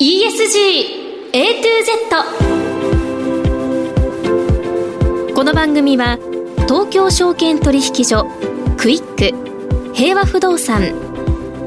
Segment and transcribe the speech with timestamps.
[0.00, 1.64] ESG A to
[5.26, 6.18] Z この番組は
[6.68, 8.28] 東京証券取引所
[8.76, 10.94] クイック平和不動産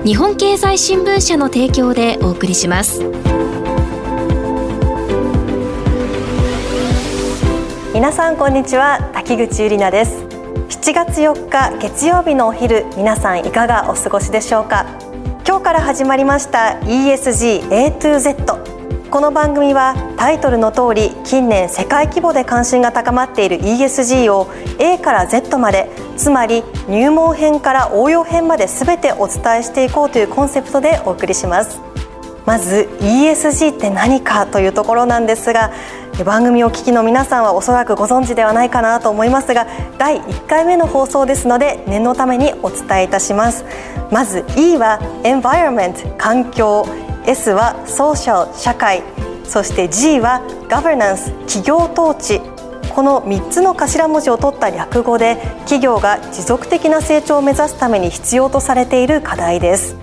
[0.06, 3.02] 日本経済新聞社の提供でお送りします。
[7.94, 10.24] 皆さんこんにちは滝口ゆりなです。
[10.70, 15.11] 7月4日月曜日のお昼皆さんいかがお過ごしでしょうか？
[15.46, 24.48] 今日から始まりました ESG A to Z この番組はタイトルの通り近年世界規模で関心が高まっている ESG を
[24.80, 31.92] A から Z までつまり入門編から応用編まで全てお伝えしていこうというコンセプトでお送りします。
[32.46, 35.72] まず ESG って何かというところなんですが
[36.26, 39.66] 番組を聞きの皆さんはおそらくご存知ではないかなと思いますが
[39.98, 43.66] 第1回目の放送ですので念のためにお伝えいたします。
[44.12, 46.86] まず E は Environment 環境。
[47.26, 49.04] S は Social 社会。
[49.44, 52.42] そして G は Governance 企業統治。
[52.94, 59.96] この3つの頭文字を取った略語で企業が持続的な成長を目指すために必要とされている課題です。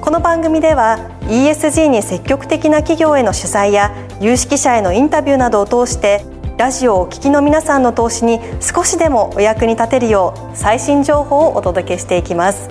[0.00, 3.94] この番組では ESG に積極的な企業への取材や
[4.24, 6.24] 有識者へのインタビューなどを通して
[6.56, 12.70] ラジオをお聞きの皆さんの投資に少しでもお役に立てるよう最新情報をお届けしていきます。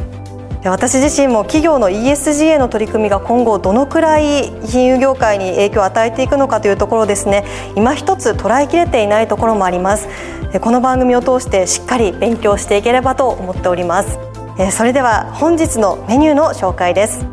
[0.66, 7.44] 私自身も企業の ESG への取り組みが今後どのくらい金融業界に影響を与えていくのかというところですね
[7.76, 10.08] 今一つ捉えきれていないところもあります。
[10.60, 14.18] この番組を通してしっかり勉強していければと思っております。
[14.72, 17.24] それでは本日のメニューの紹介です。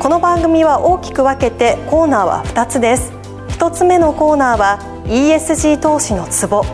[0.00, 3.23] この番組は大きく分けてコーナーは2つです。
[3.54, 6.64] 1つ目のコーナーは ESG 投資のツボ。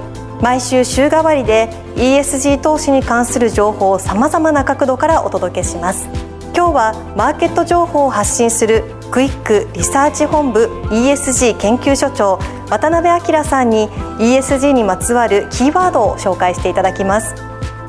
[0.41, 6.09] 毎週週替わりで ESG 投資に関する情報をさまざまな角度からお届けします。
[6.57, 12.39] 今日はマーケット情報を発信するクイックリサーチ本部 ESG 研究所長
[12.71, 17.35] 渡辺明さんに ESG にまつわるキーワードを紹介していただきます。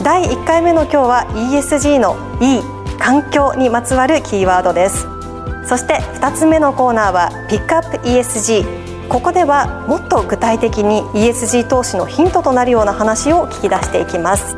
[0.03, 2.61] 第1回目の今日は ESG の E
[2.99, 5.08] 環境にまつわるキーワードです。
[5.66, 14.56] そして2つ目のコーナーはピックアップ ESG ここではもっと具体的に ESG 投資のヒントとなるような話を聞き出していきます。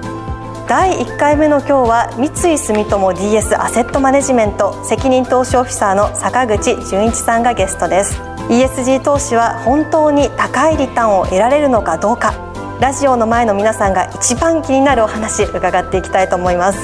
[0.68, 8.20] 第1回目の今日は三井住友 DS アセットマネジメント責任投資オフィサーの坂口純一さんがゲストです。
[8.50, 12.34] ESG 投資は本当に高いリターンを得られるのかどうか。
[12.80, 16.80] ラジオの前の皆さんが一番気になるお話伺っていきたいと思います。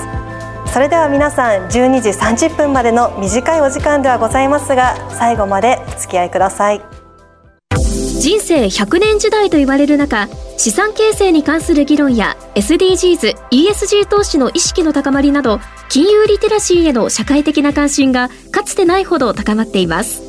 [0.74, 6.99] それでは皆さん12時30分までの短いお時間ではございますが最後までお付き合いください。
[8.20, 20.22] 人生100年時代と言われる中資産形成に関する議論や SDGs、ESG 投資の意識の高まりなど金融リテラシーへの社会的な関心がかつてないほど高まっています。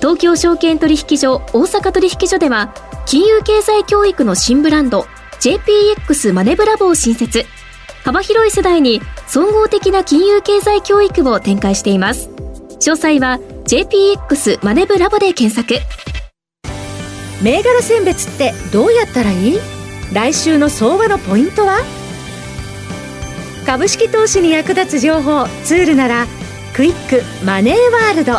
[0.00, 2.74] 東京証券取引所大阪取引所では
[3.04, 5.06] 金融経済教育の新ブランド
[5.40, 7.44] JPX マネブラボを新設。
[8.04, 12.30] 幅広い世代に総合的な金融経済教育を展開しています。
[12.80, 15.74] 詳細は JPX マネブラボで検索。
[17.42, 19.58] 銘柄選別ってどうやったらいい？
[20.12, 21.78] 来週の相場のポイントは？
[23.66, 26.26] 株式投資に役立つ情報ツールなら
[26.74, 28.32] クイックマネーワールド。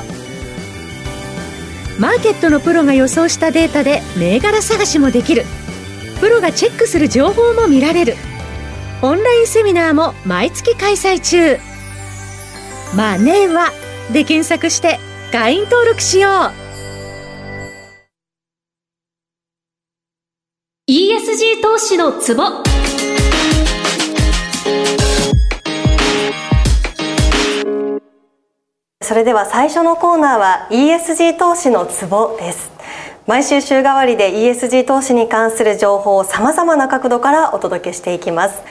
[1.99, 5.43] マーケットのプロが予想したデータで銘柄探しもできる。
[6.19, 8.15] プロがチェックする情報も見られる。
[9.01, 11.57] オンラインセミナーも毎月開催中。
[12.95, 13.71] マネーは
[14.13, 14.99] で検索して
[15.31, 16.62] 会員登録しよう。
[21.33, 22.43] ESG 投資のツボ。
[29.01, 32.71] それでは最初のコーナーは ESG 投資のツボです。
[33.25, 38.61] 毎週週替わりで ESG 投資に関する情報をさまざまな角度からお届けしていきます。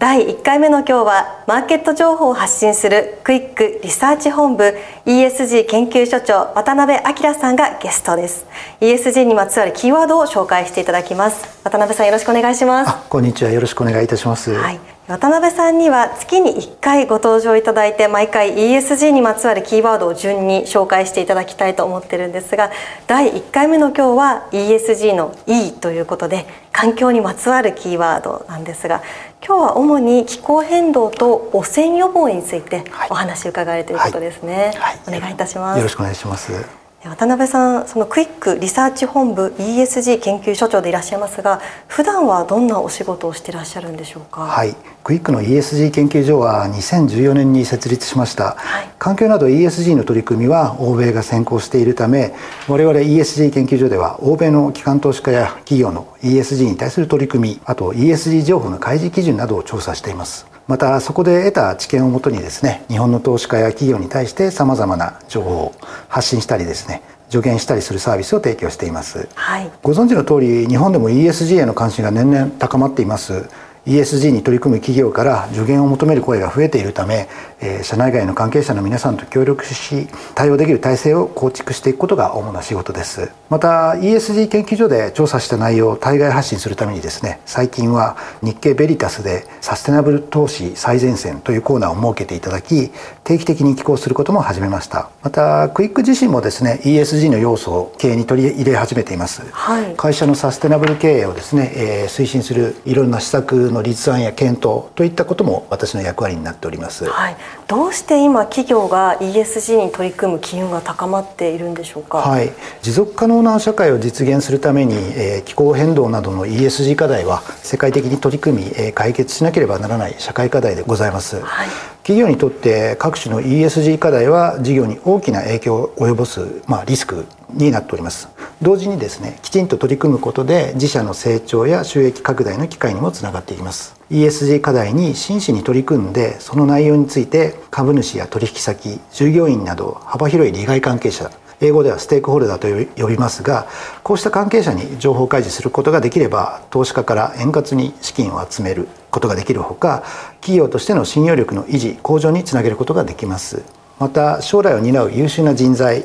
[0.00, 4.74] 第1回目の今日はマーケット情報を発信するクイックリサーチ本部
[5.04, 8.46] ESG 研究所長渡辺明さんがゲストです。
[8.80, 11.44] ESG にまつわるキーワードを紹介していただきます。
[11.64, 13.08] 渡辺さんよろしくお願いします。
[13.10, 13.50] こんにちは。
[13.50, 14.80] よろしくお願いいたします、はい。
[15.06, 22.70] 渡辺さんには月に1回ご登場いただいて毎回 ESG にまつわるキーワードを順に紹介していただきたいと思ってるんですが
[23.08, 29.02] 第1回目の今日は ESG の E ということで環境にまつわるキーワードなんですが
[29.46, 34.98] 今日は主に気候変動と汚染予防についてお話を伺えるということですね、はい。
[35.06, 35.78] はい、お願いいたします。
[35.78, 44.42] よろしくお願いします渡辺さんそのクイックリサーチ本部 ESG 研究所長でいらっしゃいますが普段はどんなお仕事をしていらっしゃるんでしょうか？
[44.42, 44.76] はい。
[45.02, 52.34] クイックの ESG 研究所は2014年に設立しました、はい、環境など ESG の取り組みは欧米が先行しているため
[52.68, 65.74] 我々 ESG 研究所では欧米の機関投資家や企業の ESG に対する取り組みあと ESG 情報の開示基準などを調査していますまたそこで得た知見をもとにですね日本の投資家や企業に対してさまざまな情報を
[66.06, 73.48] 発信したりですね助言したりするサービスを提供しています、はい、ご存知の通り日本でも ESG への関心が年々高まっています。
[73.86, 77.28] ESG に取り組む企業から助言を求める声が増えているため、
[77.60, 83.30] えー、社内外の関係者の皆さんと協力し対応できる体制を構築していくことが主な仕事です。
[83.48, 92.90] また ESG 研究所で調査した内容を対外発信するためにですね最近は日経ベリタスでサステナブル投資最前線というコーナーを設けていただき
[93.24, 95.10] 定期的に寄稿することも始めました。
[95.22, 107.36] またクイック自身もですね ESG の要素を経営に取り入れ始めています、はい、会社のサステナブル経営をですね、えー、推進するいろんな施策の立案や検討といったことも私の役割になっております、はい、
[107.68, 112.52] どうして今企業が ESG に取り組む機運が高まっているんでしょうか、はい、
[112.82, 121.68] 持続可能な社会を実現するために、えー、気候変動などの ESG 課題は世界的に取り組み、えー、解決しなければならない社会課題でございます、はい。
[122.02, 128.28] 企業にとって各種の ESG 課題は事業に大きな影響を及ぼす、まあ、リスクになっております。
[128.62, 133.94] 同時にですねきちんと取り組むことで自社の成長や収益拡大の機会にもつながっています。
[134.10, 141.30] ESG 課題に真摯に取り組んでその内容について株主や取引先従業員など幅広い利害関係者
[141.60, 143.68] 英語ではステークホルダーと呼びますが
[144.02, 150.02] こうした関係者に情報開示することができれば投資家から円滑に資金を集めることができるほか
[150.40, 153.79] 企業としての信用力の維持向上につなげることができます。
[154.00, 156.04] また将来を担う優秀な人材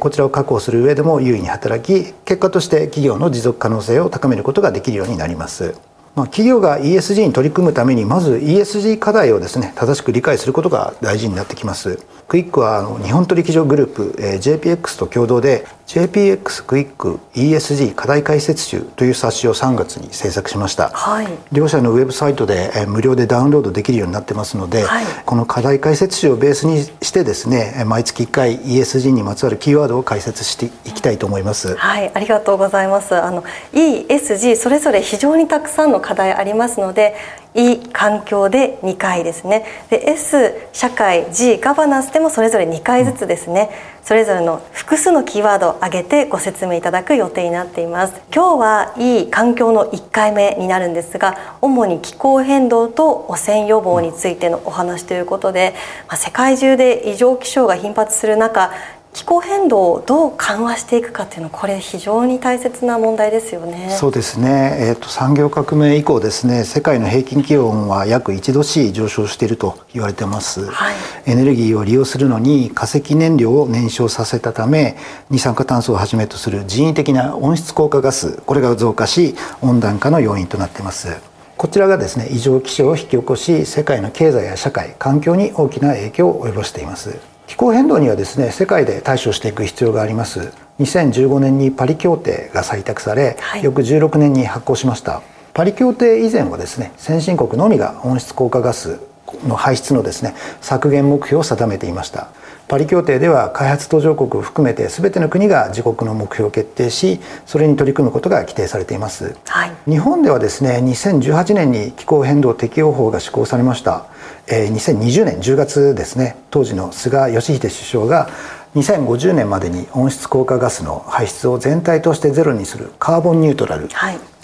[0.00, 5.93] こちらを確保する上でも優位に働き結果として企業の持続可能性を高めることができるようになります。
[6.14, 11.98] まあ、企業が ESG に取り組むためにまず ESG 課題をですね正しく理解することが大事になってきます。
[12.28, 31.76] クイックはあの日本取引所グループ、えー、JPX と共同で JPX クイック ESG 課題解説集という冊子を3月に制作しました、はい、両社のウェブサイトで、えー、無料でダウンロードできるようになってますので、はい、この課題解説集をベースにしてですね毎月1回 ESG にまつわるキーワードを解説していきたいと思います。
[31.76, 32.10] はい。
[32.14, 33.14] ありがとうございます。
[33.14, 37.16] あの ESG それぞれ非常にたくさんの課題ありますので
[37.54, 39.64] E 環境で2回ですね。
[39.88, 41.32] で S 社会。
[41.32, 43.70] G ガバナンスでもそれぞれ2回ずつですね。
[44.02, 48.14] それぞれの複数のキーワードを挙げてご説明いただく予定になっています。
[48.34, 55.74] 今日は E 環境の1回目になるんですが主に気候変動と汚染予防についてのお話ということで、
[56.08, 58.72] まあ、世界中で異常気象が頻発する中
[59.14, 63.88] 気候変動をどう緩和していくかっていうのこれ非常に大切な問題ですよね。
[63.90, 64.76] そうですね。
[64.80, 70.66] えっ、ー、と産業革命以降ですね、世界の平均気温は約1度 C 上昇していると言われてます。
[70.66, 70.94] はい、
[71.26, 74.96] エネルギーを利用するのに化石燃料を燃焼させたため、
[75.30, 81.16] 二酸化炭素をはじめとする人為的な温室効果ガスこれが増加し温暖化の要因となっています。
[81.56, 90.52] こちらがですね異常気象を引き起こし世界の経済や社会環境に大きな影響を及ぼしています気候変動にはですね世界で対処していく必要があります。
[90.80, 95.22] 2015年にパリ協定が採択され、はい、翌16年に発効しました。
[95.52, 98.98] パリ協定以前はですね先進国のみが温室効果ガス
[99.46, 102.28] の排出のですね削減目標を定めていました。
[102.66, 114.06] パリ協定では開発途上国を含めて全ての国が自国の目標を決定しそれに取り組むことが規定されています、はい、日本ではですね2018年に気候変動適用法が施行されました。
[114.06, 114.06] えー、
[114.46, 118.28] 2020年10月ですね当時の菅義偉首相が
[118.74, 123.88] 2050年までに温室効果ガスの排出を全体としてゼロにするカーボンニュートラル、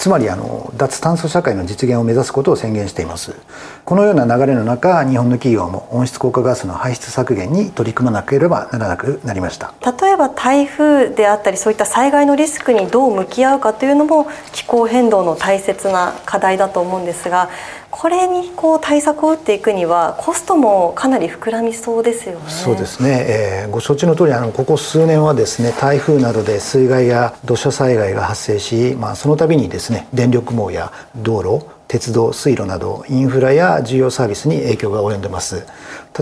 [0.01, 3.35] つまりあの脱炭素社会の実現を目指すことを宣言しています
[3.85, 17.51] このような流れの中日本の企業も温室効果ガスの排出削減に取り組まなければならなくなりました例えば台風であったりそういった災害のリスクにどう向き合うかというのも気候変動の大切な課題だと思うんですが
[17.91, 22.49] これにこう対策を打っていくにはコストもかなり膨らみそうですよね。
[22.49, 23.27] そうですね。
[23.29, 35.67] えー、ご承知の通りあのここ数年はですね台風などで水害や土砂災害が発生し、まあその度にですねね電力網や道路鉄道水路などインフラや重要サービスに影響が及んでます。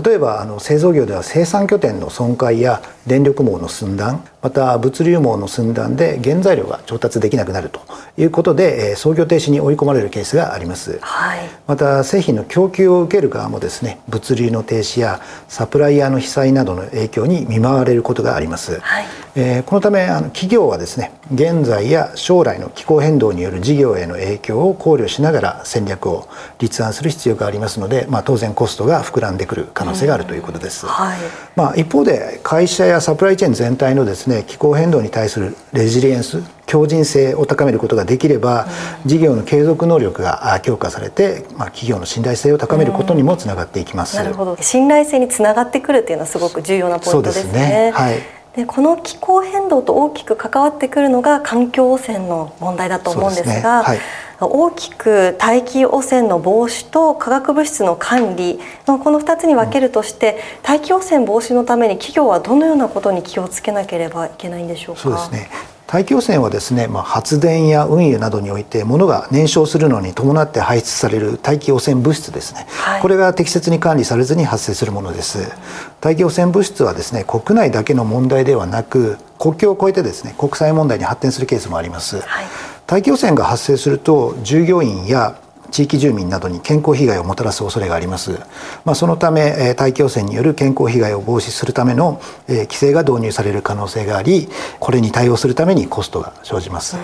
[0.03, 7.81] 例えばあの製造業では生産拠点の損壊や電力網の寸断また物流網の寸断で原材料が調達できなくなると
[8.17, 19.05] いうことで、えー、操業停止に追い込まれるケースがあります、はい、また製品の供給を受ける側もですね物流の停止やサプライヤーの被災などの影響に見舞われることがあります、はい、
[19.35, 26.27] えー、このためあの企業はですね現在や将来の気候変動による事業への影響を考慮しながら戦略を
[26.59, 31.19] 立案する必要がありますので、まあ、当然コストが膨らんでくる可能性があるということです、はい、
[31.55, 38.67] まあ、一方で会社やサプライチェーン全体のですね気候変動に対するレジリエンス強靭性を高めることができれば、
[39.05, 44.57] 事業の継続能力が強化されて、まあ、企業の信頼性を高めることにもつながっていきます、なるほど。
[44.61, 47.51] 信頼性につながってくるっていうのはすごく重要なポイントですね。
[47.51, 47.91] すね。
[47.91, 53.85] はいでこの気候変動と大きく関わってくるのが環境汚染の問題だと思うんですが、ね。
[53.85, 53.99] はい、
[54.41, 65.01] 大きく大気汚染の防止と化学物質の管理のこの2つに分けるとして、大気汚染防止のために企業はどのようなことに気をつけなければいけないんでしょうか？
[65.01, 65.49] そうですね
[65.91, 75.51] 大気汚染はですね、まあ、発電や運輸などにおいて物が燃焼するのに伴って排出される大気汚染物質ですね、はい、これが適切に管理されずに発生するものです。
[75.99, 82.45] 大気汚染物質はですね国内だけの問題ではなく国境を越えてですね国際問題に発展するケースもあります、はい、
[82.85, 88.39] 大気汚染が発生すると従業員や地域住民などに健康被害をもたらす恐れがあります、
[88.85, 94.49] まあ、そのため大気汚染による健康被害を防止するための規制が導入される可能性があり
[94.79, 96.97] これに対応するためにコストが生じます。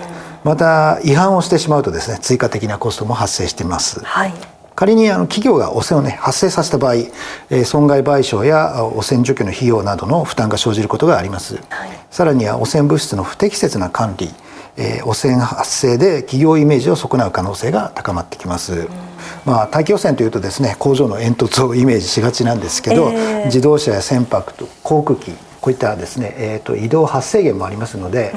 [0.44, 4.32] また違反をしてしまうとですね追加的なコストも発生しています、はい。
[4.76, 6.94] 仮にあの企業が汚染を、ね、発生させた場合、
[7.50, 14.30] え損害賠償や汚染除去の費用などの負担が生じることがあります、はい、さらには汚染物質の不適切な管理
[14.76, 18.88] えー、汚染発生で企業イメージを損なう可能性が高まってきます。
[19.44, 28.32] まあ、大気汚染というとですね工場の煙突をイメージしがちなんですけど、えー、自動車や船舶と航空機こういったですね、えーと、移動発生源もありますので、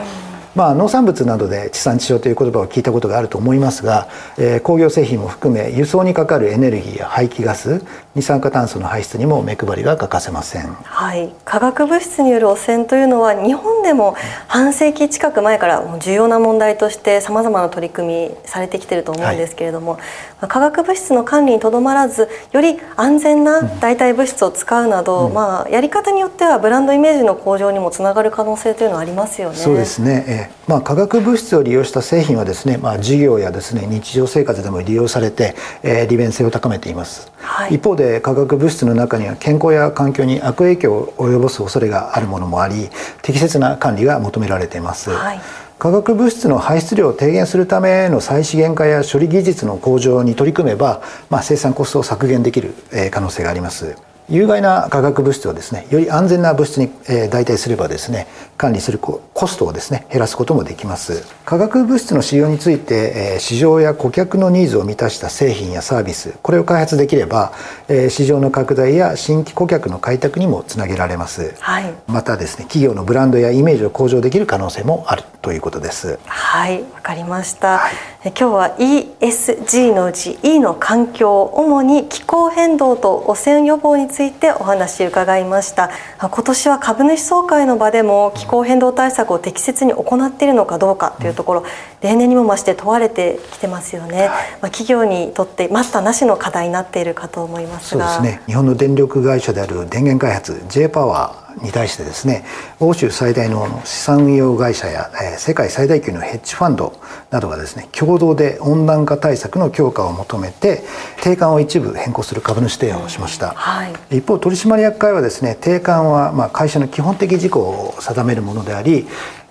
[0.55, 7.83] まあ、農産物などで地産地消という言葉を聞いたことがあると思いますが、えー、工業製品も含め輸送にかかるエネルギーや排気ガス
[8.15, 14.15] 二酸化炭素の排出にも目配りが欠かせません、はい、化学物質による汚染というのは日本でも
[14.47, 19.99] 半世紀近く前から重要な問題としてさまざまな取り組みされてきていると思うんですけれども、
[20.39, 29.55] はい、化学物質の管理にとどまらずより安全な代替物質を使うなど、うん、まあ、やり方によってはブランドイメージの向上にもつながる可能性というのはありますよね。
[29.55, 37.31] そうですね、えまあ、化学物質を利用した製品はですね、まあ、事業やですね日常生活でも利用されて、えー、利便性を高めています。
[37.41, 42.89] はい、一方で化学物質の中には健康や環境に悪影響を及ぼす恐れがあるものもあり
[43.21, 45.41] 適切な管理が求められています、はい、
[45.77, 52.73] 化学物質の排出量を低減するための再資源化や処理技術の向上に取り組めば、まあ、生産コストを削減できる
[53.11, 53.95] 可能性があります
[54.29, 61.25] 有害な化学物質をですねより安全な物質に、え代替すればですね管理するコストをですね減らすこともできます。
[61.45, 67.53] 化学物質の使用について、え市場や顧客のニーズを満たした製品やサービスこれを開発できれば、
[67.87, 76.19] え市場の拡大や新規顧客の開拓にもつなげられます、はい、またですね企業のブランドやイメージを向上できる可能性もあるということです。
[76.25, 76.81] はい。
[76.81, 77.93] わかりました、はい、
[78.27, 85.89] 今日は ESG のうち E の環境主に気候変動と汚染予防についてお話伺いました。
[86.19, 91.63] 今年は株主総会の場でも気候変動対策を適切に行っているのかどうかというところ、
[92.01, 94.29] 例年にも増して問われてきてますよね、
[94.61, 98.13] まあ、企業にとって待ったなしの課題になっているかと思いますが。
[98.13, 98.43] そうですね。
[98.45, 102.45] 日本の電力会社である電源開発 J パワーに対してですね
[102.79, 106.99] 欧州最大の資産運用会社や、え世界最大級のヘッジファンド
[107.31, 110.83] などがですね共同で温暖化対策の強化を求めて
[111.21, 119.07] 定款を一部変更する株主提案をしました、うんはい、一方取締役会はですね定款はま会社の基本的事項を定めるものであり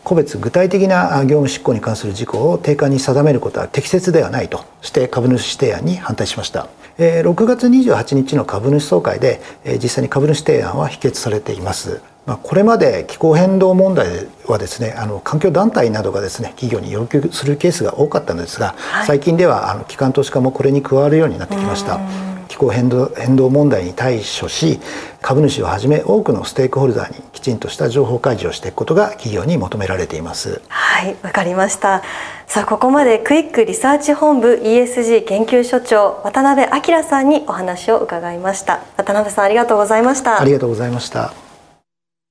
[0.09, 6.69] 個別具体的な業務執行に関する事項を定款に定めることは適切ではないとして株主提案に反対しました。
[6.97, 9.43] 6月28日の株主総会で
[9.83, 12.01] 実際に株主提案は否決されています。
[12.43, 22.01] これまで気候変動問題はですねあの環境団体などがですね企業に要求するケースが多かったのですが、はい、最近ではあの機関投資家もこれに加わるようになってきました。
[22.59, 24.81] 気候変動変動問題に対処し
[25.23, 30.61] 株主をはじめ多くのステークホルダーにきちんとした情報開示をしていくことが企業に求められています。
[30.67, 32.03] はいわかりました。
[32.49, 38.81] さあここまでクイックリサーチ本部 ESG 研究所長渡辺明さんにお話を伺いました。
[38.97, 40.41] 渡辺さんありがとうございました。
[40.41, 41.33] ありがとうございました。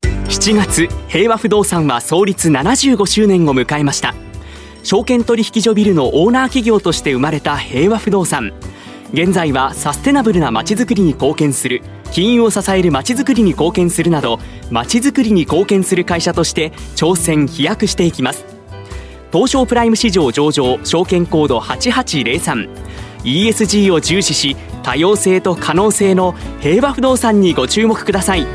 [0.03, 4.13] 7月平和不動産は創立75周年を迎えました。
[4.83, 8.53] 証券取引所ビルのオーナー企業として生まれた平和不動産
[9.13, 11.81] 現在はサステナブルなまちづくりに貢献する。
[12.11, 14.39] 金融を支えるまちづくりに貢献するなど
[14.71, 18.45] まちづくりに貢献する会社として挑戦飛躍していきます。
[19.31, 28.45] 東証プライム市場上場証券コード 8803ESG を重視し多様性と可能性の平和不動産にご注目ください。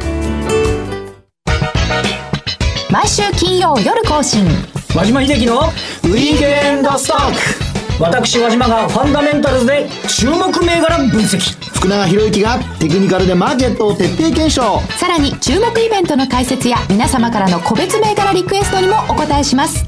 [2.91, 4.47] 毎週金曜夜更新。
[4.95, 7.72] 和島秀樹のウィークエンドストック
[8.03, 11.39] 私和島がファンダメンタルズで注目銘柄分析。
[11.73, 14.81] 福永博之がテクニカルでマーケットを徹底検証。
[14.99, 19.87] さらに注目イベントの解説や皆様からの個別銘柄リクエストにもお答えします。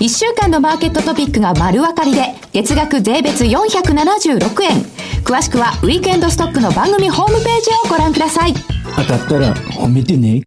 [0.00, 4.82] 1週間のマーケットトピックが丸分かりで月額税別476円。
[5.22, 8.54] 詳しくはウィークエンドストックの番組ホームページをご覧ください。
[8.96, 10.42] 当たったら褒めてね。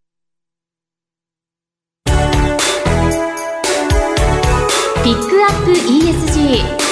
[5.05, 6.86] ピックアップ ESG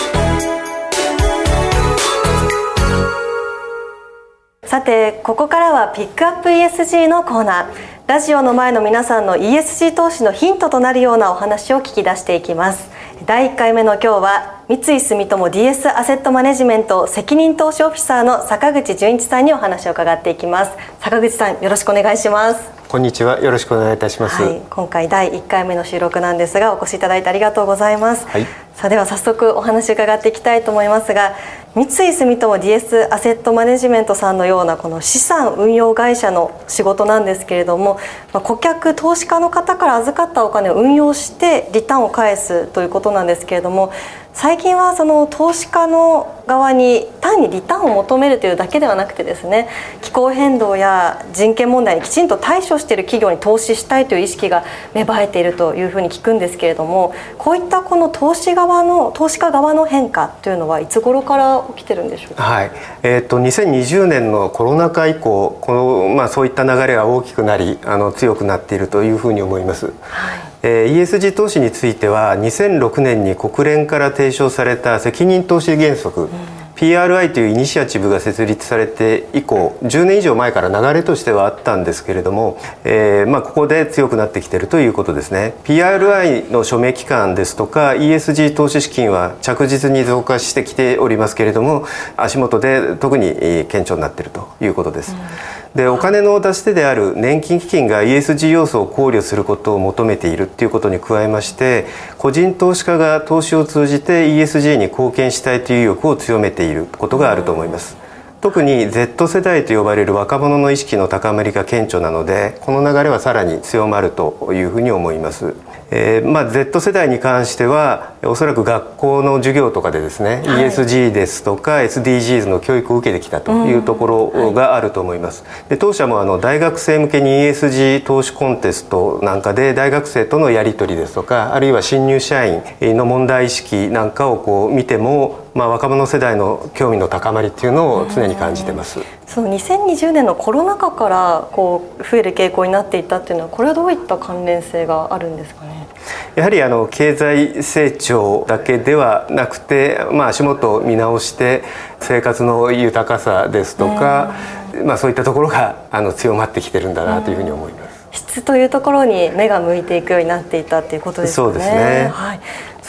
[4.65, 7.95] さてここからはピックアップ ESG のコーナー。
[8.07, 12.89] ラジオの前の皆さんの ESG 投資のヒントとなるようなお話を聞き出していきます。
[13.27, 20.71] 第1回目の今日は三井住友 DS アセットマネジメント責任投資オフィサーの坂口純一さんにお話を伺っていきます。
[20.99, 22.75] 坂口さんよろしくお願いします。
[22.87, 23.39] こんにちは。
[23.41, 28.45] よろしくお願いいたします、はい、今回第1回目の収録なんですがお越しいただいてありがとうございます、はい、
[28.75, 31.35] さあでは早速お話伺っていきたいと思いますが
[31.75, 37.99] 三井住友 DS アセットマネジメントさんのようなこの資産運用会社の仕事なんですけれども、
[38.31, 43.91] まあ、顧客投資家の方から預かったお金を運用してリターンを返すということなんですけれども
[44.35, 49.69] 最近はその投資家の側に単にリターンを求めるというだけではなくてですね
[50.01, 62.71] 気候変動や人権問題にきちんと対処している企業に投資したいという意識が芽生えているというふうに聞くんですけれどもこういったこの投資側の投資家側の変化というのはいつ頃から起きてるんでしょうか、はい
[63.03, 69.93] えーと、2020年のコロナ禍以降この、まあ、そういった流れが大きくなりあの強くなっているというふうに思います。
[70.01, 76.29] はい ESG 投資については2006年に国連から提唱された責任投資原則、うん。
[76.75, 85.53] PRI というイニシアチブが設立されて以降10年以上前から流れとしてはあったんですけれども、えーまあ、ここで強くなってきているということですね。
[85.63, 91.85] PRI の署名機関ですとか ESG 投資資金は着実に増加してきておりますけれども
[92.17, 95.13] 足元で特に顕著になっているということです。
[95.13, 101.85] うんでお金の出し手である年金基金が ESG 要素を考慮することを求めているっていうことに加えまして
[102.17, 108.04] 個人投資家が投資を通じて ESG に貢献したいという意欲を強めていることがあると思います。
[108.45, 115.55] 特に Z 世代と呼ばれる若者の意識の高まりが顕著なのでこの流れはさらに強まるというふうに思います。
[115.89, 138.99] えーまあ、Z 世代に関してはおそらく学校の授業とかでですね、はい、ESG ですとか SDGs の教育を受けてきたというところがあると思います、で当社もあの大学生向けに ESG 投資コンテストなんかで大学生とのやり取りですとかあるいは新入社員の問題意識なんかをこう見てもまあ、若者世代の興味の高まりっていうのを常に感じてます。
[139.25, 145.87] その2020年のコロナ禍からこう増える傾向になっていったっていうのはこれはどういった関連性があるんですかね？
[146.35, 151.63] やはりあの経済成長だけではなくて、まあ、足元を見直して
[152.01, 154.35] 生活の豊かさですとか、
[154.83, 157.95] まあ、そういったところがあの強まってきてるんだなというふうに思います。
[158.11, 161.33] 質というところに目が向いていくようになっていたということですね。
[161.35, 162.09] そうですね。
[162.13, 162.39] はい。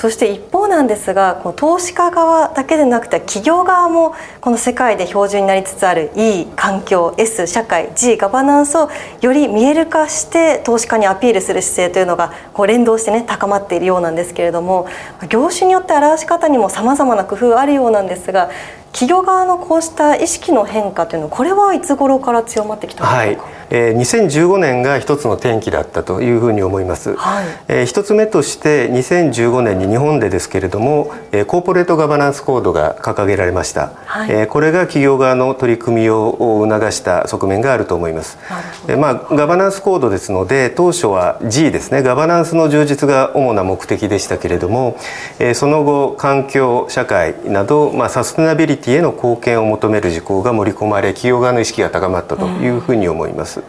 [0.06, 8.88] そして一方なんですがこの投資家側だけでなくて企業側もこの世界で標準になりつつある E 環境 S 社会 G ガバナンスを
[9.20, 14.86] より見える化して投資家にアピールする姿勢というのがこう連動してね高まっているようなんですけれども
[15.28, 18.48] 業種によって表し方にもさまざまな工夫あるようなんですが
[18.96, 23.56] 企業側のこうした意識の変化というのはこれはいつ頃から強まってきたんでしょうか、はい。
[23.70, 38.38] えー、2015年が一つの転機だったというふうに思います、はい、えー、一つ目として2015年に日本でですけれども、えー、コーポレートガバナンスコードが掲げられました、はい、えー、これが企業側の取り組みを促した側面があると思います。
[38.88, 42.02] えまあ、ガバナンスコードですので当初は G ですね。
[42.02, 44.96] ガバナンスの充実が主な目的でしたけれども、
[45.38, 53.62] えー、その後環境社会など、まあ、サステナビリティへの貢献を求める事項が盛り込まれ企業側の意識が高まったというふうに思います、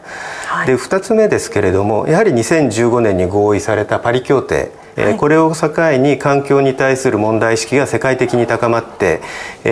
[0.47, 4.71] はい、で2つ目ですけれどもやはり2015年に合意されたパリ協定
[5.03, 9.21] はい、これを境に環境に対する問題意識が世界的に高まって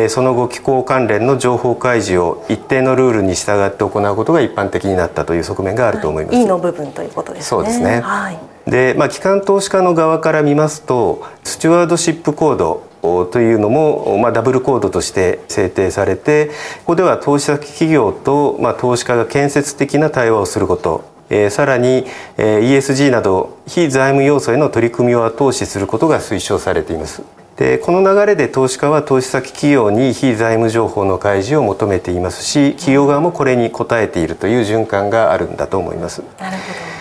[0.09, 6.37] その後気候関連の情報開示を一定のルールに従って行うことが一般的になったという側面があると思います。
[6.37, 7.47] はい、の部分ということですね。
[7.47, 8.01] そうですね。
[8.01, 12.83] はい、で、まあ機関投資家の側から見ますとスチュワードシップコード
[13.31, 16.47] というのも、まあ、ダブルコードとして制定されて
[16.79, 22.05] ここでは投資先企業と、まあ、投資家が建設的な対話をすることえー、さらに、
[22.37, 27.23] えー、ESG など非財務要素への取り組みを後押しすることが推奨されています。
[27.57, 36.21] でこの流れで投資家は投資先企業に非財務情報の開示を求めていますし企業側もこれに応えているという循環があるんだと思います。
[36.37, 36.94] なるほど。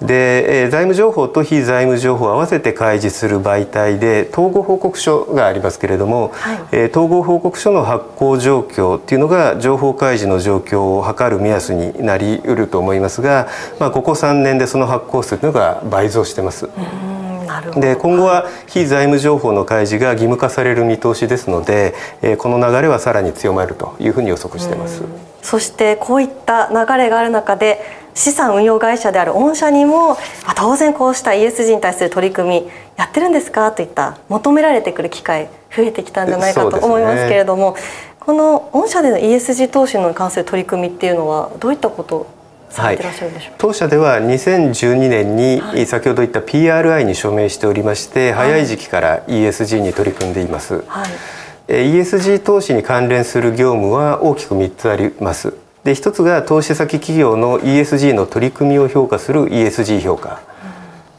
[0.00, 13.48] で財務情報と非財務情報を合わせて開示する媒体で統合報告書がありますけれども、はい、統合報告書の発行状況っていうのが情報開示の状況を測る目安になりうると思いますが、
[13.80, 16.68] まあ、ここ3年でその発行数というのが倍増してます。
[17.80, 25.02] で今後は非財務情報の開示が義務化される見通しですので、えこの流れはさらに強まるというふうに予測しています。
[25.42, 27.80] そしてこういった流れがある中で
[28.14, 30.16] 資産運用会社である御社にも、ま
[30.48, 33.70] あ、当然こうした ESG に対する取り組みやってるんですか？
[33.72, 37.80] といった求められてくる機会増えてきたんじゃないかと思いますけれども、ね、
[38.20, 42.26] この御社での ESG 投資に関する取り組みっていうのはどういったこと
[42.74, 42.98] はい、
[43.58, 51.10] 当社では2012年に先ほど言った PRI に署名しておりまして、はい、早い時期から ESG に取り組んでいます、はい、
[51.68, 55.54] ESG 投資に関連する業務は大きく3つあります。
[55.84, 60.42] で一つが投資先企業の ESG の取り組みを評価する ESG 評価、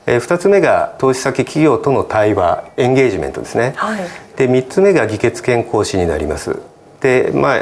[0.06, 4.04] うん、2つ目が投資先企業との対話エンゲージメントですね、はい、
[4.38, 6.60] で3つ目が議決権行使になります
[7.02, 7.60] でまあ、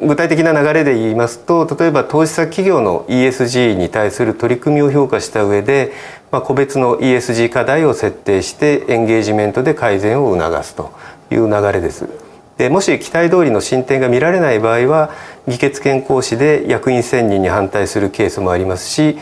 [0.00, 5.92] 具体的な流れで言いますと例えば投資先企業の ESG に対する取り組みを評価した上で、
[6.32, 10.92] まあ、個別の ESG 課題を設定してエンゲージメントで改善を促すと
[11.30, 12.08] いう流れです。
[12.56, 15.10] でもし期待通りの進展が見られない場合は
[15.46, 19.18] 議決権行使で役員選任に反対するケースもありますし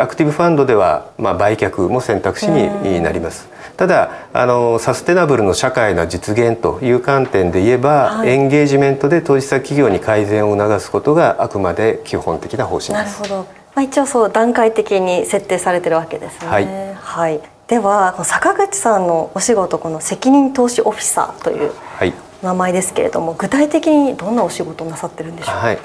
[0.00, 3.48] アクティブファンドでは、まあ、売却も選択肢になります。
[3.80, 12.92] ただあのサステナブルの社会の実現という観点で言えば、はい、エンゲージメントで投資先企業に改善を促すことがあくまで基本的な方針です。
[12.92, 13.36] なるほど。
[13.74, 16.46] まあ、一応そう段階的に設定されてるわけですね。
[16.46, 16.68] はい。
[16.94, 21.72] はい、では坂口さんのお仕事この責任投資オフィサーという
[22.42, 25.60] 名前ですけれども、具体的にどんなお仕事をなさってるんでしょうか？
[25.60, 25.78] はい。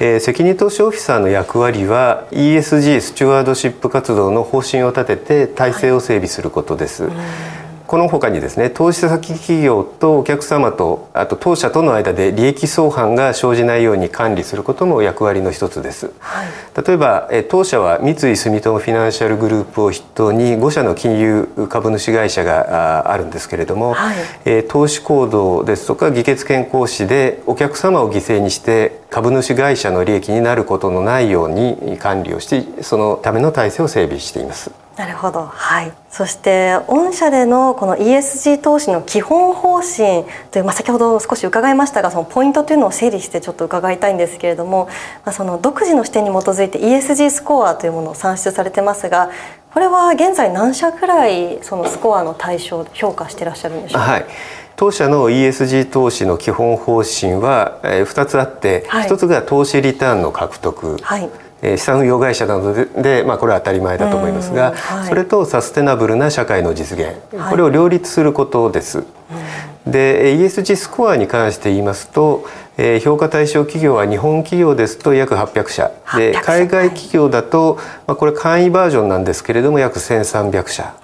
[0.00, 7.04] えー、責任投資オフィサーの役割は ESG スチュワードシップ活動の方針を立てて体制を整備することです。
[7.04, 7.61] はい
[7.92, 16.48] この他にですね投資先企業とお客様とあと当社との間で利益相反が生じないように管理することも役割の一つです、はい、
[16.86, 34.70] 例えば当社は三井住友フィナンシャルグループを筆頭に5社の金融株主会社があるんですけれども、はい、投資行動ですとか議決権行使でお客様を犠牲にして株主会社の利益になることのないように管理をしてそのための体制を整備しています
[35.02, 44.86] なるほど、はい、そして御社でのこの ESG 投資の基本方針という、まあ、先ほど少し伺いましたがそのポイントというのを整理してちょっと伺いたいんですけれども、
[45.24, 49.32] まあ、その独自の視点に基づいて ESG スコアというものを算出されてますが
[49.74, 54.26] これは現在何社くらいそのスコアの対象評価していらっしゃるんでしょうか、はい。
[54.76, 61.28] 当社の ESG 投資の基本方針は2つあって、はい、1つが投資リターンの獲得、はい、
[61.62, 67.14] 資産運用会社などでで、まあ、これは当たり前だと思いますが、はい、それとサステナブルな社会の実現、
[67.50, 69.04] これを両立することです。
[69.86, 72.46] で ESG スコアに関して言いますと、
[72.76, 75.90] えー、評価対象企業は日本企業ですと約800社。
[76.16, 80.94] で海外企業だと、まあ、これ簡易バージョンなんですけれども約1300社。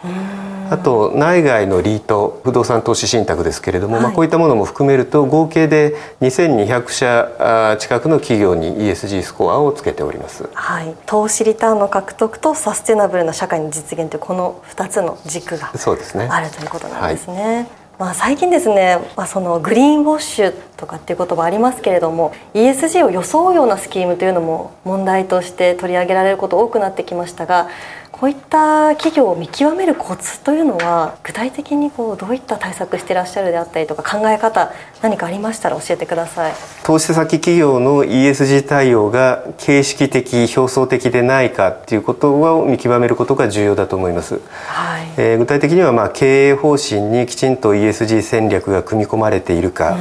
[0.71, 16.29] あと内外のリート不動産投資信託ですけれども、はい、まあ、こういったものも含めると合計で2200社近くの企業に ESG スコアをつけております、はい、投資リターンの獲得とサステナブルな社会の実現というこの2つの軸がそうですね。
[16.31, 17.69] あるということなんですね。
[17.99, 27.69] まあ、最近ですね、まあ、そのグリーンウォッシュとかっていう言葉ありますけれども ESG を装うようなスキームというのも問題として取り上げられること多くなってきましたが
[28.21, 36.53] こういった企業を見極めるコツというのは具体的にこうどういった対策していらっしゃるであったりとか考え方何かありましたら教えてください。
[36.83, 45.07] 投資先企業の ESG 対応が形式的表層的でないかっていうことを見極めることが重要だと思います、はい。
[45.17, 49.97] えー、具体的にはまあ経営方針にきちんと ESG 戦略が組み込まれているか。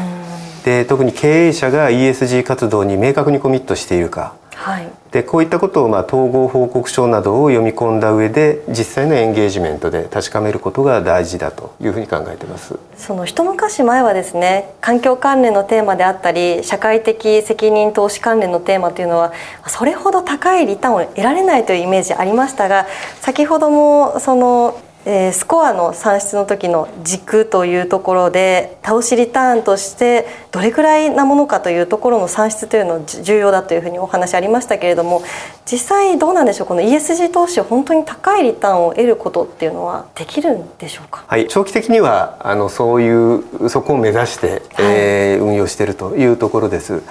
[0.66, 12.76] で特に経営者が ESG 活動に明確にコミットしているかはい、でこういったことをまあ統合報告書などを読み込んだ上で実際のエンゲージメントで確かめることが大事だというふうに考えてます。
[12.98, 19.32] その一昔前はですね環境関連のテーマであったり社会的責任投資関連のテーマというのは
[19.68, 22.88] それほど高いリターンを得られないというイメージありましたが
[23.22, 35.22] 先ほどもそのえー、スコアの算出の時の軸というところで倒しリターンとしてどれくらいなものかというところの算出というの重要だというふうにお話ありましたけれども
[35.66, 47.02] 実際どうなんでしょうこの ESG 投資本当に高いリターンを得ることっていうのはできるんでしょうか、はい、長期的にはあのそういうそこを目指して、はい、えー、運用しているというところです。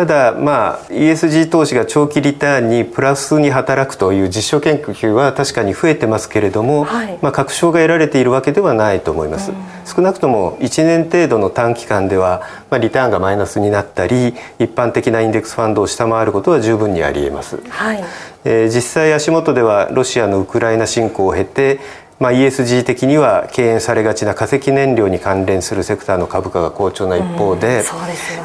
[0.00, 9.52] ただ、まあ、ESG 投資が長期リターンにプラスに働くという実証研究は確かに増えてますけれども、はい、まあ、確証が得られているわけではないと思います。
[9.84, 17.58] 少なくとも1年程度の短期間では、まあ、リターンがマイナスになったり一般的なインデックスファンドを下回ることは十分にありえます。
[17.68, 18.02] はい、
[18.46, 21.78] えー、実際足元ではロシアのウクライナ侵攻を経て
[22.20, 27.82] まあ、ESG 的には敬遠されがちな化石燃料に関連するセクターの株価が好調な一方で、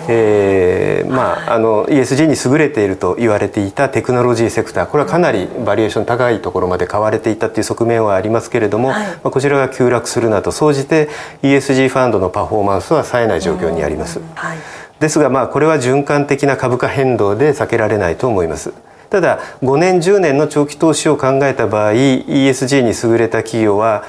[0.08, 11.10] えまあ、あの ESG に優れていると言われていたテクノロジーセクターこれはかなりバリエーション高いところまで買われていたという側面はありますけれども、はい、まあ、こちらが急落するなど総じて
[11.42, 14.22] ESG ファンドのパフォーマンスは冴えない状況にあります。
[14.36, 14.58] はい、
[15.02, 18.74] ですがまあこれは循環的な株価変動で避けられないと思います。
[19.10, 24.04] ただ5年10年の長期投資を考えた場合 ESG に優れた企業は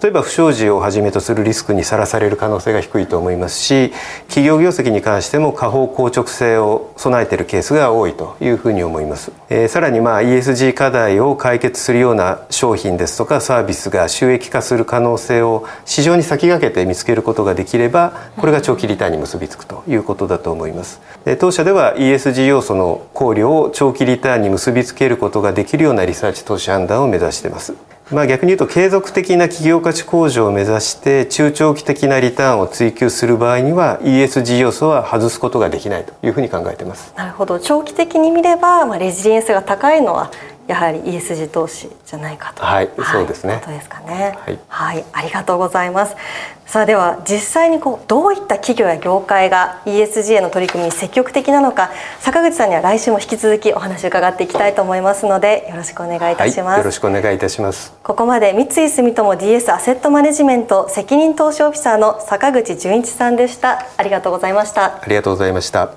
[0.00, 3.90] 例えば不祥事をはじめとするリスクにさらされる可能性が低いと思いますし
[4.28, 21.00] 企業業績に関しても下方硬直性を備えているケースが多いというふうに思います、えー、さらにまあ ESG 課題を解決するような商品ですとかサービスが収益化する可能性を市場に先駆けて見つけることができればこれが長期リターンに結びつくということだと思います。
[21.38, 27.91] 当社では ESG 要素の考慮を長期リターンに結びつけることができるようなリサーチ投資判断を目指しています。
[28.10, 37.14] まあ、逆に言うと継続的な企業価値向上を目指して中長期的なリターンを追求する場合には ESG 要素は外すことができないというふうに考えてます。
[37.16, 37.58] なるほど。
[37.60, 40.30] 長期的に見れば、まあ、レジリエンスが高いのは
[40.72, 43.58] やはり ESG 投資じゃないかと、はい、そうですね。
[43.60, 44.38] ことですかね。
[44.40, 46.16] はい、はい、ありがとうございます。
[46.64, 57.92] さあでは実際にこうどういった企業や業界が ESG への取り組みに積極的なのか坂口さんには来週も引き続きお話を伺っていきたいと思いますのでよろしくお願いいたします、はい、よろしくお願いいたします。
[58.02, 63.86] ここまで三井住友 DS アセットマネジメント責任投資オフィサーの坂口純一さんでした。
[63.98, 65.02] ありがとうございました。
[65.02, 65.90] ありがとうございました。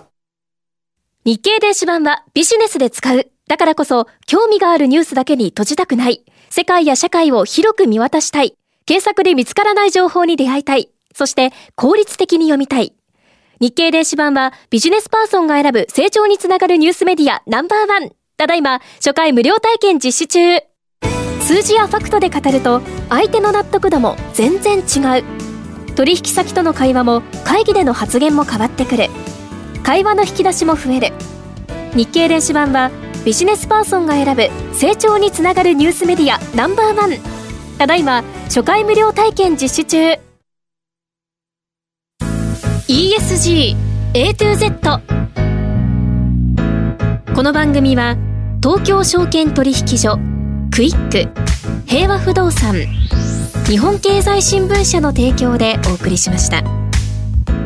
[1.23, 8.55] 日経電子版はビジネスで使うだからこそ興味があるニュースだけに閉じたくない世界や社会を広く見渡したい
[8.85, 10.89] 検索で見つからない情報に出会いたい。
[11.13, 12.93] そして効率的に読みたい。
[13.59, 18.11] 日経電子版はビジネスパーソンが選ぶ成長につながるニュースメディアナンバーワン。
[18.37, 20.59] ただいま初回無料体験実施中。
[21.41, 25.23] 数字やファクトで語ると相手の納得度も全然違う。
[25.95, 29.07] 取引先との会話も会議での発言も変わってくる。
[29.83, 31.13] 会話の引き出しも増える。
[31.95, 32.91] 日経電子版は
[33.25, 37.09] ビジネスパーソンが選ぶ成長につながるニュースメディアナンバーワン。
[37.79, 40.19] ただいま初回無料体験実施中。
[42.87, 43.75] ESG
[44.13, 45.01] A to Z
[47.33, 48.15] この番組は
[48.61, 50.19] 東京証券取引所
[50.71, 51.27] クイック
[51.87, 52.75] 平和不動産
[53.65, 56.63] 日本経済新聞社の提供でお送りしました。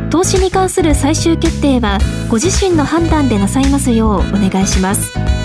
[0.10, 5.39] 投資に関する最終決定はご自身の判断でなさいますようお願いします。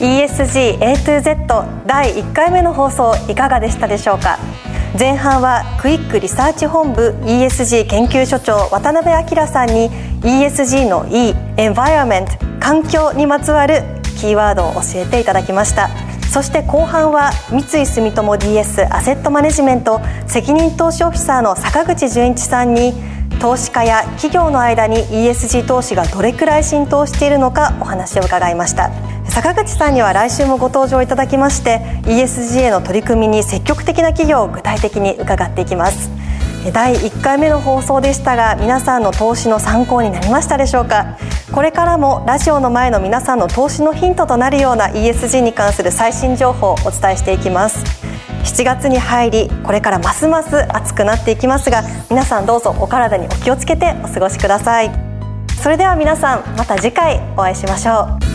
[0.00, 4.38] ESG A to Z 第1回目の放送いかがでしたでしょうか？
[4.98, 9.90] 前半はクイックリサーチ本部 ESG 研究所長渡辺明さんに
[10.22, 13.82] ESG の E エンバイアメント環境にまつわる
[14.18, 15.88] キーワードを教えていただきました。
[16.32, 22.92] そして後半は三井住友 DS アセットマネジメント責任投資オフィサーの坂口純一さんに
[23.40, 28.90] 投資家や企業の間に ESG 投資がどれくらい浸透しているのかお話を伺いました。
[29.28, 36.10] 坂口さんには来週もご登場いただきまして ESG への取り組みに積極的な企業を具体的に伺っていきます。
[36.72, 41.18] 第1回目の放送でしたが皆さんの投資の参考になりましたでしょうか？
[41.52, 47.84] これからもラジオの前の皆さんの投資のヒントとなるような ESG に関する最新情報をお伝えしていきます。
[48.44, 54.90] 7月に入りこれからますます暑くなっていきますが皆さんどうぞお体にお気をつけてお過ごしください。
[55.62, 58.33] それでは皆さんまた次回お会いしましょう。